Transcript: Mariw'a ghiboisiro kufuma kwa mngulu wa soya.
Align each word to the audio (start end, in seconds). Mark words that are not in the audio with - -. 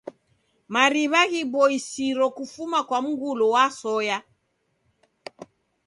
Mariw'a 0.73 1.21
ghiboisiro 1.31 2.25
kufuma 2.37 2.79
kwa 2.87 2.99
mngulu 3.05 3.45
wa 3.53 3.65
soya. 3.79 4.17